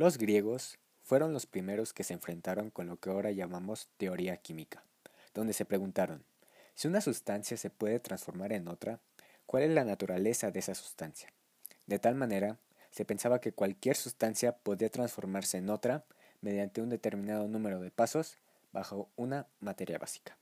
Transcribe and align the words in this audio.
Los 0.00 0.16
griegos 0.16 0.78
fueron 1.02 1.34
los 1.34 1.44
primeros 1.44 1.92
que 1.92 2.04
se 2.04 2.14
enfrentaron 2.14 2.70
con 2.70 2.86
lo 2.86 2.96
que 2.96 3.10
ahora 3.10 3.32
llamamos 3.32 3.90
teoría 3.98 4.38
química, 4.38 4.82
donde 5.34 5.52
se 5.52 5.66
preguntaron, 5.66 6.24
si 6.74 6.88
una 6.88 7.02
sustancia 7.02 7.58
se 7.58 7.68
puede 7.68 8.00
transformar 8.00 8.54
en 8.54 8.68
otra, 8.68 8.98
¿cuál 9.44 9.64
es 9.64 9.70
la 9.72 9.84
naturaleza 9.84 10.50
de 10.50 10.60
esa 10.60 10.74
sustancia? 10.74 11.28
De 11.86 11.98
tal 11.98 12.14
manera, 12.14 12.56
se 12.90 13.04
pensaba 13.04 13.42
que 13.42 13.52
cualquier 13.52 13.94
sustancia 13.94 14.56
podía 14.56 14.88
transformarse 14.88 15.58
en 15.58 15.68
otra 15.68 16.02
mediante 16.40 16.80
un 16.80 16.88
determinado 16.88 17.46
número 17.46 17.78
de 17.78 17.90
pasos 17.90 18.38
bajo 18.72 19.10
una 19.16 19.48
materia 19.60 19.98
básica. 19.98 20.38